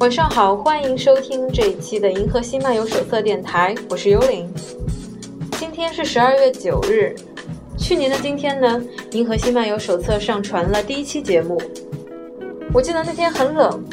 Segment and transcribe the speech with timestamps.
[0.00, 4.48] 晚上好，欢迎收听这一期的《银河系漫游手册》电台，我是幽灵。
[5.58, 7.16] 今天是十二月九日，
[7.76, 8.80] 去年的今天呢，
[9.16, 11.60] 《银河系漫游手册》上传了第一期节目。
[12.72, 13.84] 我记得那天很冷，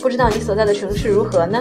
[0.00, 1.58] 不知道你所在的城市如何呢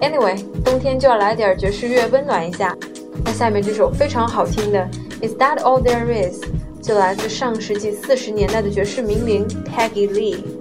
[0.00, 2.76] ？Anyway，冬天就要来点爵士乐温暖一下。
[3.24, 4.80] 那下面这首非常好听的
[5.24, 6.42] 《Is That All There Is》
[6.82, 10.57] 就来自上世纪四十年代的爵士名伶 Peggy Lee。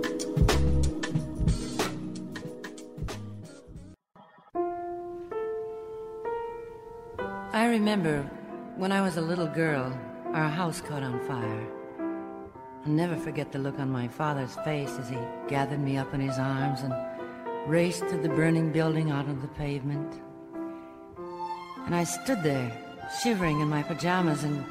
[7.67, 8.21] I remember
[8.77, 9.91] when I was a little girl,
[10.31, 11.67] our house caught on fire.
[12.85, 15.17] I'll never forget the look on my father's face as he
[15.49, 16.93] gathered me up in his arms and
[17.69, 20.13] raced to the burning building out on the pavement.
[21.85, 22.71] And I stood there,
[23.21, 24.63] shivering in my pajamas, and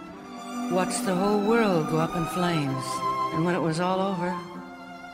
[0.73, 2.85] watched the whole world go up in flames.
[3.35, 4.35] And when it was all over,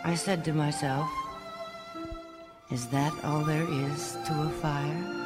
[0.05, 1.11] I said to myself,
[2.71, 5.22] Is that all there is to a fire?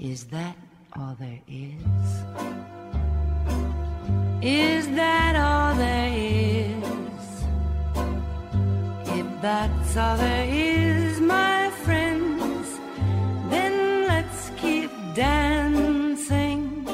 [0.00, 0.56] Is that
[0.96, 1.76] all there is?
[4.40, 7.44] Is that all there is?
[9.10, 12.80] If that's all there is, my friends,
[13.50, 16.88] then let's keep dancing.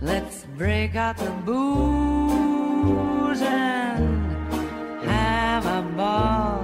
[0.00, 4.52] Let's break out the booze and
[5.04, 6.59] have a ball.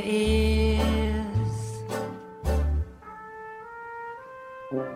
[0.00, 1.82] There is.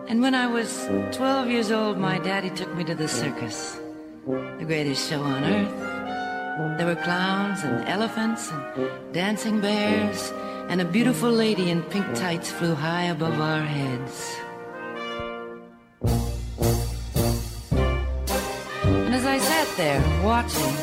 [0.07, 3.79] And when I was 12 years old, my daddy took me to the circus,
[4.25, 6.77] the greatest show on earth.
[6.77, 10.31] There were clowns and elephants and dancing bears,
[10.69, 14.35] and a beautiful lady in pink tights flew high above our heads.
[18.83, 20.75] And as I sat there watching,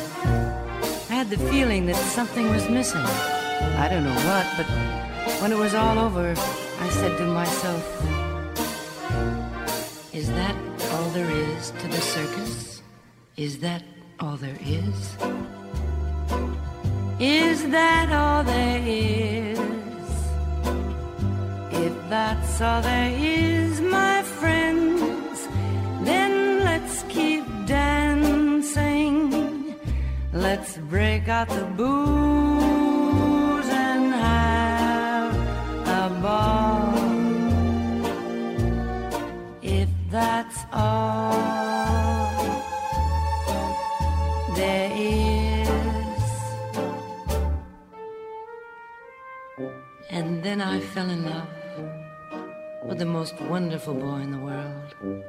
[1.09, 3.42] I had the feeling that something was missing.
[3.83, 4.67] I don't know what, but
[5.41, 6.33] when it was all over,
[6.79, 7.83] I said to myself,
[10.13, 10.55] Is that
[10.93, 12.81] all there is to the circus?
[13.37, 13.83] Is that
[14.19, 15.17] all there is?
[17.19, 19.59] Is that all there is?
[21.71, 25.47] If that's all there is, my friends,
[26.03, 29.75] then let's keep dancing.
[30.31, 32.22] Let's break out the booze
[53.23, 55.23] most wonderful boy in the world.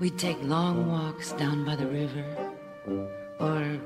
[0.00, 2.26] We'd take long walks down by the river,
[3.38, 3.78] or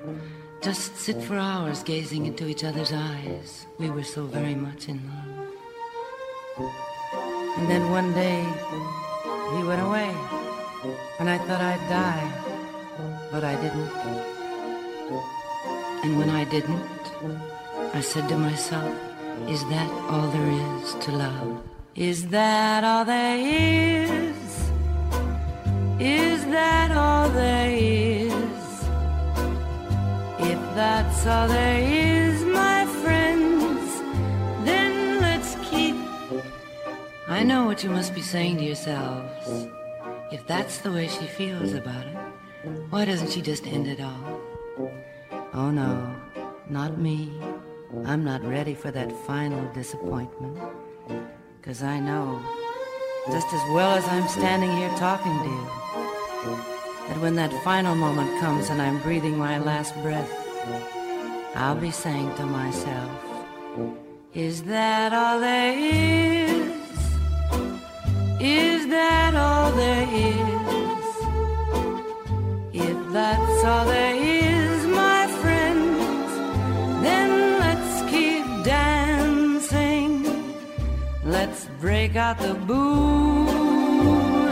[0.62, 3.67] just sit for hours gazing into each other's eyes.
[3.77, 6.71] We were so very much in love.
[7.59, 8.41] And then one day,
[9.55, 10.11] he went away,
[11.19, 12.27] and I thought I'd die,
[13.31, 13.93] but I didn't.
[16.03, 17.03] And when I didn't,
[17.93, 18.91] I said to myself,
[19.49, 21.75] Is that all there is to love?
[21.97, 24.37] Is that all there is?
[25.99, 28.33] Is that all there is?
[30.39, 34.03] If that's all there is, my friends,
[34.67, 35.97] then let's keep.
[37.29, 39.67] I know what you must be saying to yourselves.
[40.31, 42.19] If that's the way she feels about it,
[42.91, 44.41] why doesn't she just end it all?
[45.55, 46.15] Oh no,
[46.69, 47.33] not me.
[48.05, 50.59] I'm not ready for that final disappointment.
[51.66, 52.41] Cause I know,
[53.32, 55.66] just as well as I'm standing here talking to you,
[57.09, 60.31] that when that final moment comes and I'm breathing my last breath,
[61.57, 63.10] I'll be saying to myself,
[64.33, 66.71] Is that all there is?
[68.41, 71.07] Is that all there is?
[72.80, 74.46] If that's all there is,
[82.05, 83.49] Let's break out the booze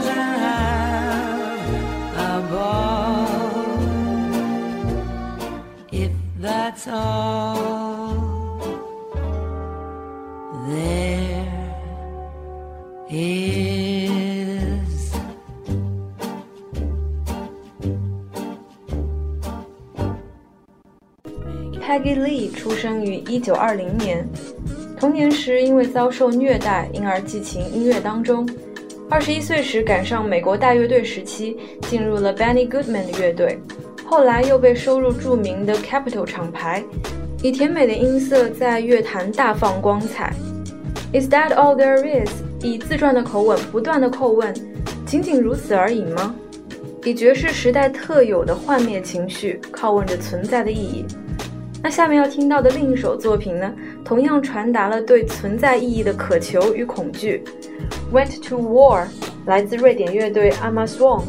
[0.04, 3.78] and have a ball.
[5.92, 6.10] If
[6.40, 8.58] that's all
[10.66, 11.46] there
[13.08, 15.14] is.
[21.80, 24.28] Peggy Lee 出生于1920年，
[25.05, 28.43] 童年时因为遭受虐待，因而寄情音乐当中。
[29.07, 33.59] 二十一岁时赶上美国大乐队时期，进入了 Benny Goodman 的乐队，
[34.03, 36.83] 后来又被收入著名的 Capitol 厂牌，
[37.43, 40.33] 以甜美的音色在乐坛大放光彩。
[41.13, 42.31] Is that all there is？
[42.63, 44.51] 以自传的口吻不断的叩问：
[45.05, 46.35] 仅仅如此而已吗？
[47.03, 51.05] 以爵士时代特有的幻灭情绪拷问着存在的意义。
[51.85, 53.71] 那下面要听到的另一首作品呢，
[54.03, 57.43] 同样传达了对存在意义的渴求与恐惧。
[58.11, 59.05] Went to War，
[59.45, 61.21] 来自瑞典乐队 Amazon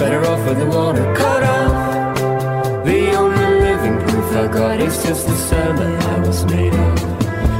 [0.00, 2.16] Better off with the water cut off.
[2.86, 7.00] The only living proof I got is just the that I was made of.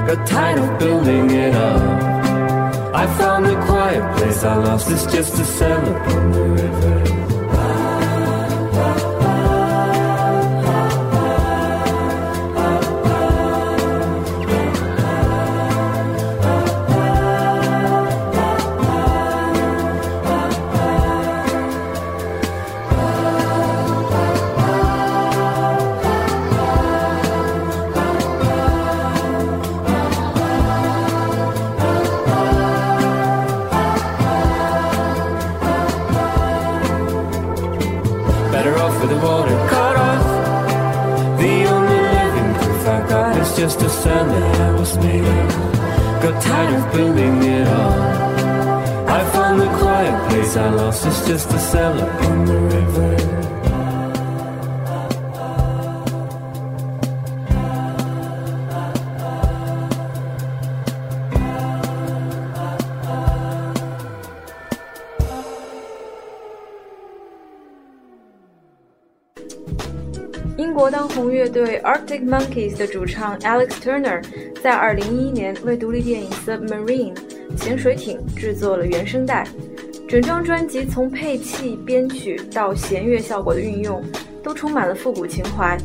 [0.07, 2.95] Got tired of building it up.
[2.95, 4.91] I found a quiet place I lost.
[4.91, 7.30] It's just a sail upon the river.
[45.03, 46.23] Made of.
[46.23, 48.21] Got tired of building it all.
[49.09, 51.07] I found the quiet place I lost.
[51.07, 53.60] It's just a cellar upon the river.
[71.51, 74.23] 队 Arctic Monkeys 的主唱 Alex Turner
[74.63, 77.15] 在2011年为独立电影《Submarine》
[77.57, 79.47] 潜水艇制作了原声带。
[80.09, 84.03] 整张专辑从配器、编曲到弦乐效果的运用，
[84.43, 85.79] 都充满了复古情怀。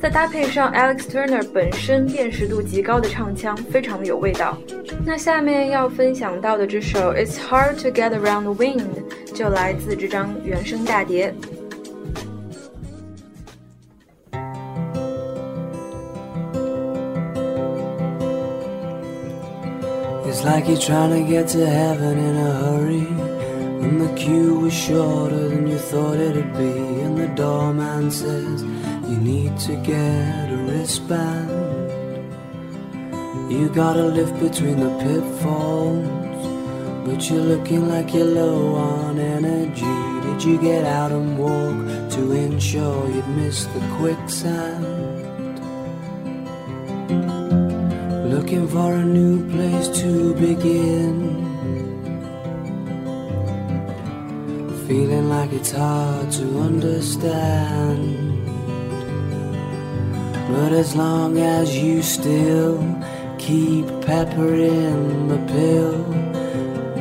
[0.00, 4.56] 再搭配上 Alex Turner 本身辨识度极高的唱腔，非常的有味道。
[5.04, 8.82] 那下面要分享到的这首《It's Hard to Get Around the Wind》
[9.32, 11.34] 就来自这张原声大碟。
[20.38, 23.08] It's like you're trying to get to heaven in a hurry.
[23.82, 27.00] And the queue was shorter than you thought it'd be.
[27.02, 28.62] And the doorman says
[29.10, 31.50] you need to get a wristband.
[33.50, 36.06] You gotta lift between the pitfalls.
[37.04, 39.96] But you're looking like you're low on energy.
[40.24, 44.87] Did you get out and walk to ensure you'd miss the quicksand?
[48.48, 51.36] Looking for a new place to begin.
[54.86, 58.00] Feeling like it's hard to understand.
[60.48, 62.78] But as long as you still
[63.36, 65.98] keep peppering the pill,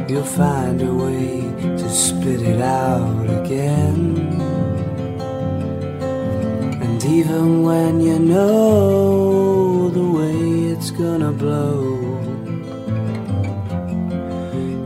[0.10, 4.18] you'll find a way to spit it out again.
[6.84, 9.67] And even when you know
[10.78, 12.20] it's gonna blow.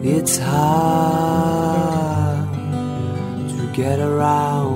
[0.01, 1.67] It's hard
[3.49, 4.70] to get around.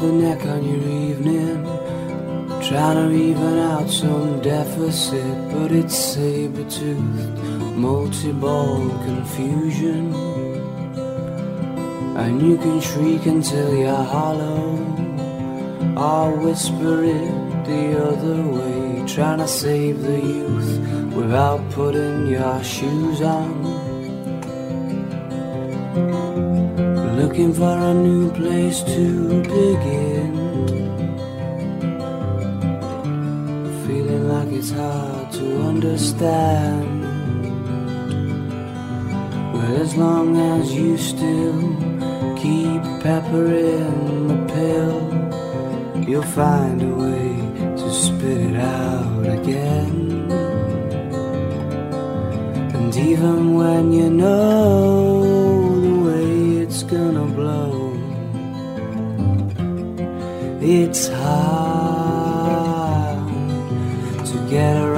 [0.00, 1.64] The neck on your evening,
[2.66, 7.38] trying to even out some deficit, but it's saber-toothed,
[7.76, 10.12] multi-ball confusion.
[12.16, 14.76] And you can shriek until you're hollow,
[15.96, 20.80] I'll whisper it the other way, trying to save the youth
[21.14, 23.61] without putting your shoes on.
[27.32, 30.32] Looking for a new place to begin.
[33.86, 37.02] Feeling like it's hard to understand.
[39.54, 41.58] But as long as you still
[42.36, 47.28] keep peppering the pill, you'll find a way
[47.80, 50.30] to spit it out again.
[52.74, 55.01] And even when you know
[60.74, 62.48] it's hard
[64.26, 64.91] to get around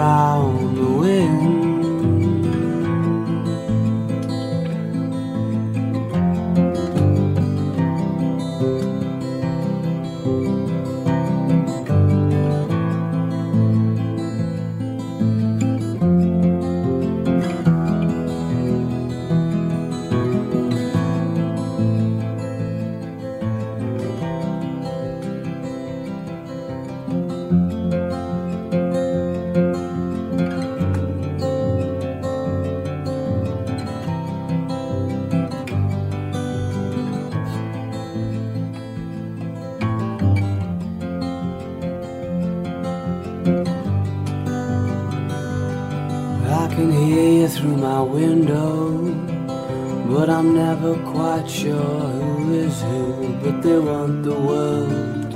[50.44, 53.38] I'm never quite sure who is who.
[53.44, 55.34] But they want the world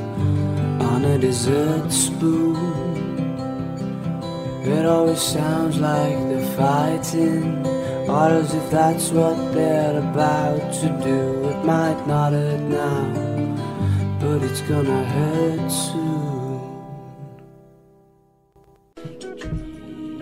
[0.82, 2.58] on a dessert spoon.
[4.66, 7.66] It always sounds like they're fighting,
[8.10, 11.50] or as if that's what they're about to do.
[11.50, 13.06] It might not hurt now,
[14.20, 16.24] but it's gonna hurt soon.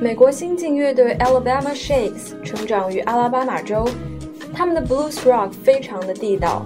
[0.02, 3.88] 美国新晋乐队 Alabama Shakes 成长于阿拉巴马州，
[4.57, 6.65] 他们的 blues rock 非常的地道。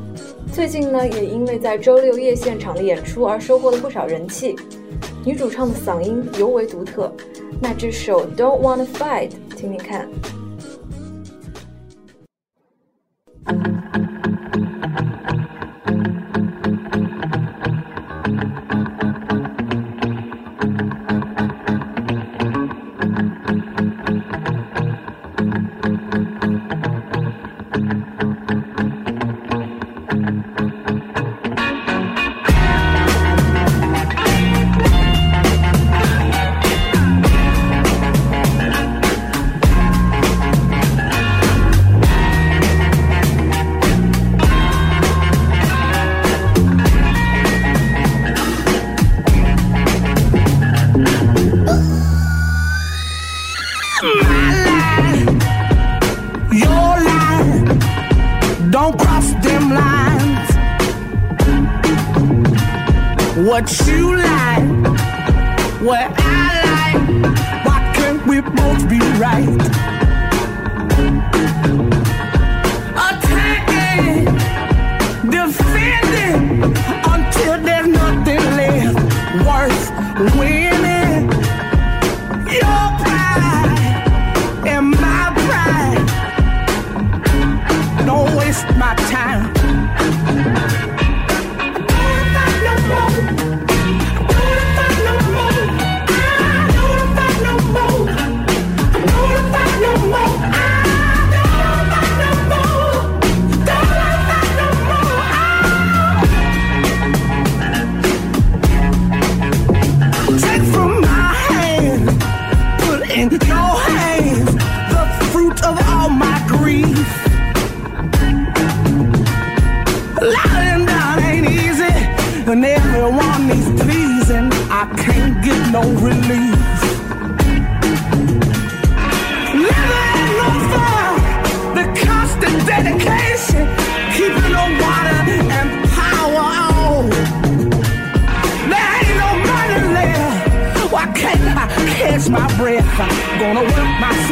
[0.52, 4.54] 最近呢，也因为在周六夜现场的演出而收获了不少人气。
[5.24, 7.12] 女主唱的嗓音尤为独特，
[7.60, 10.08] 那这首 Don't Wanna Fight，听听看。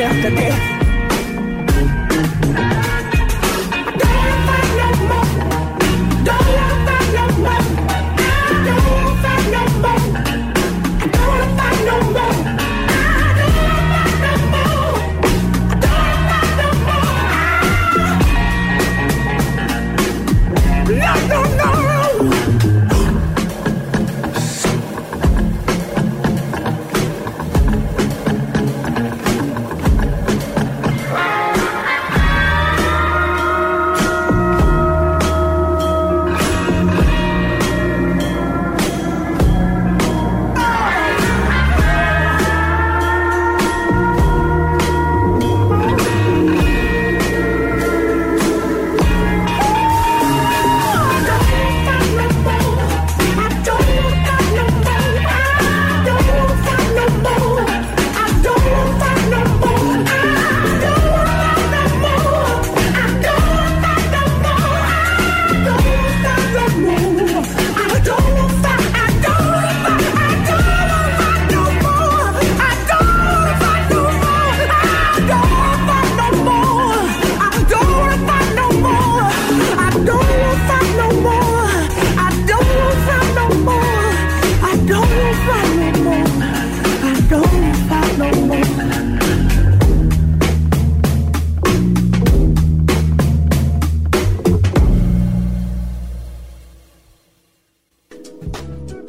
[0.09, 0.68] Work myself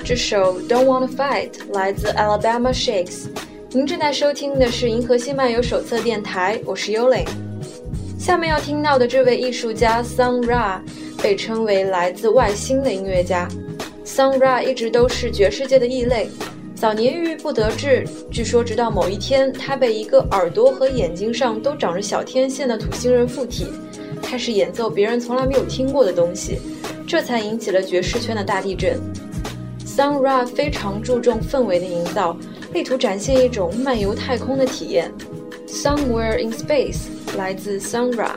[0.10, 3.28] 这首《Don't Wanna Fight》来自 Alabama Shakes。
[3.69, 7.24] 您正在收听的是《银河系漫游手册》电台，我是幽灵。
[8.17, 10.80] 下面要听到的这位艺术家 Sun Ra
[11.22, 13.48] 被称为来自外星的音乐家。
[14.04, 16.28] Sun Ra 一直都是爵士界的异类，
[16.74, 23.67] 早年郁郁不得志，据说直到某一天，他被一个耳朵和眼睛上都长着小天线的土星人附体，
[24.24, 26.60] 开始演奏别人从来没有听过的东西，
[27.06, 29.00] 这才引起了爵士圈的大地震。
[30.00, 32.34] Sun Ra 非常注重氛围的营造，
[32.72, 35.12] 力图展现一种漫游太空的体验。
[35.68, 38.32] Somewhere in Space 来自 Sun Ra。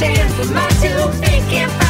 [0.00, 1.89] For My two feet.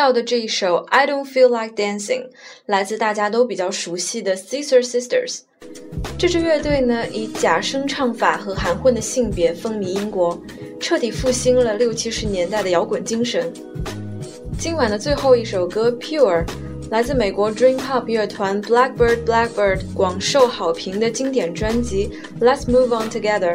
[0.00, 2.22] 到的这一首《I Don't Feel Like Dancing》
[2.64, 5.40] 来自大家都比较熟悉的 Scissor Sisters。
[6.16, 10.40] 这支乐队呢，以假声唱法和含混的性别风靡英国，
[10.80, 13.52] 彻底复兴了六七十年代的摇滚精神。
[14.58, 16.46] 今晚的最后一首歌《Pure》
[16.90, 22.10] 来自美国 Dream Pop 乐团 Blackbird Blackbird 广受好评的经典专辑
[22.42, 23.54] 《Let's Move On Together》。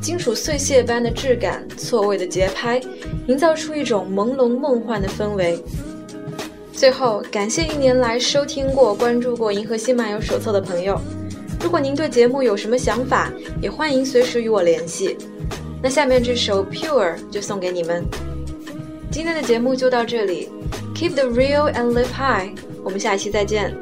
[0.00, 2.80] 金属碎屑般的质感，错位的节拍，
[3.26, 5.58] 营造出一种朦胧梦幻的氛围。
[6.72, 11.00] 最后，感谢一年来收听过、关注过《银河系漫游手册》的朋友。
[11.62, 15.16] 如果您对节目有什么想法，也欢迎随时与我联系。
[15.82, 18.04] 那下面这首《Pure》就送给你们。
[19.10, 20.50] 今天的节目就到这里
[20.94, 22.50] ，Keep the real and live high。
[22.84, 23.74] 我们下期再见。